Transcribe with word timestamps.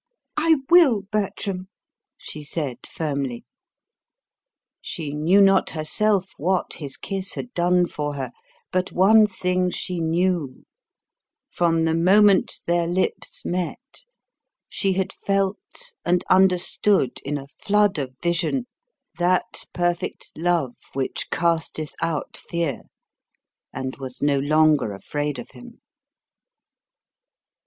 "I 0.35 0.55
will, 0.67 1.03
Bertram," 1.03 1.67
she 2.17 2.41
said 2.41 2.87
firmly. 2.87 3.45
She 4.81 5.13
knew 5.13 5.39
not 5.41 5.69
herself 5.69 6.31
what 6.37 6.73
his 6.77 6.97
kiss 6.97 7.35
had 7.35 7.53
done 7.53 7.85
for 7.85 8.15
her; 8.15 8.31
but 8.71 8.91
one 8.91 9.27
thing 9.27 9.69
she 9.69 9.99
knew: 9.99 10.65
from 11.51 11.81
the 11.81 11.93
moment 11.93 12.61
their 12.65 12.87
lips 12.87 13.45
met, 13.45 14.05
she 14.67 14.93
had 14.93 15.13
felt 15.13 15.93
and 16.03 16.23
understood 16.31 17.19
in 17.23 17.37
a 17.37 17.45
flood 17.45 17.99
of 17.99 18.15
vision 18.23 18.65
that 19.19 19.67
perfect 19.71 20.31
love 20.35 20.73
which 20.93 21.29
casteth 21.29 21.93
out 22.01 22.37
fear, 22.37 22.81
and 23.71 23.97
was 23.97 24.19
no 24.19 24.39
longer 24.39 24.93
afraid 24.93 25.37
of 25.37 25.51
him. 25.51 25.79